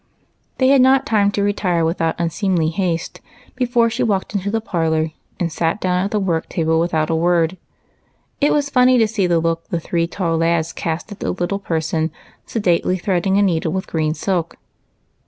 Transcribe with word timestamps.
They 0.57 0.69
had 0.69 0.81
not 0.81 1.05
time 1.05 1.29
to 1.33 1.43
retire, 1.43 1.85
without 1.85 2.19
unseemly 2.19 2.69
haste, 2.69 3.21
before 3.55 3.87
she 3.91 4.01
walked 4.01 4.33
into 4.33 4.49
the 4.49 4.59
parlor 4.59 5.11
and 5.39 5.51
sat 5.51 5.79
down 5.79 6.03
at 6.05 6.09
the 6.09 6.19
w^ork 6.19 6.49
table 6.49 6.79
without 6.79 7.11
a 7.11 7.15
word. 7.15 7.55
It 8.39 8.51
was 8.51 8.71
funny 8.71 8.97
to 8.97 9.07
see 9.07 9.27
the 9.27 9.37
look 9.39 9.67
the 9.67 9.79
three 9.79 10.07
tall 10.07 10.37
lads 10.39 10.73
cast 10.73 11.11
at 11.11 11.19
the 11.19 11.29
little 11.29 11.59
person 11.59 12.09
sedately 12.47 12.97
threading 12.97 13.37
a 13.37 13.43
needle 13.43 13.71
with 13.73 13.85
green 13.85 14.15
silk. 14.15 14.55